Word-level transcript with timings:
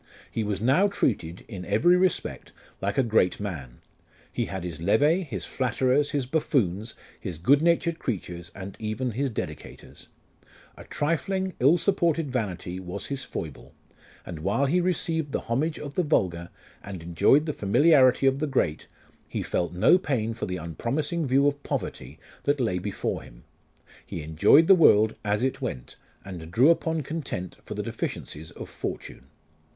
He 0.31 0.43
was 0.43 0.59
now 0.59 0.87
treated 0.87 1.45
in 1.47 1.63
every 1.63 1.95
respect 1.95 2.53
like 2.81 2.97
a 2.97 3.03
great 3.03 3.39
man; 3.39 3.81
he 4.33 4.45
had 4.45 4.63
his 4.63 4.81
levee, 4.81 5.21
his 5.21 5.45
flatterers, 5.45 6.09
his 6.09 6.25
buffoons, 6.25 6.95
his 7.19 7.37
good 7.37 7.61
natured 7.61 7.99
creatures, 7.99 8.51
and 8.55 8.75
even 8.79 9.11
his 9.11 9.29
dedicators. 9.29 10.07
A 10.75 10.85
trifling, 10.85 11.53
ill 11.59 11.77
supported 11.77 12.31
vanity 12.31 12.79
was 12.79 13.05
his 13.09 13.23
foible; 13.23 13.75
and 14.25 14.39
while 14.39 14.65
he 14.65 14.81
received 14.81 15.33
the 15.33 15.41
homage 15.41 15.77
of 15.77 15.93
the 15.93 16.01
vulgar 16.01 16.49
and 16.81 17.03
enjoyed 17.03 17.45
the 17.45 17.53
familiarity 17.53 18.25
of 18.25 18.39
the 18.39 18.47
great, 18.47 18.87
he 19.29 19.43
felt 19.43 19.71
no 19.71 19.99
pain 19.99 20.33
for 20.33 20.47
the 20.47 20.57
unpromising 20.57 21.27
view 21.27 21.45
of 21.45 21.61
poverty 21.61 22.17
that 22.45 22.59
lay 22.59 22.79
before 22.79 23.21
him: 23.21 23.43
he 24.03 24.23
enjoyed 24.23 24.65
the 24.65 24.73
world 24.73 25.13
as 25.23 25.43
it 25.43 25.61
went, 25.61 25.95
and 26.25 26.49
drew 26.51 26.71
upon 26.71 27.03
content 27.03 27.57
for 27.63 27.75
the 27.75 27.83
deficiencies 27.83 28.49
of 28.49 28.67
fortune. 28.67 29.25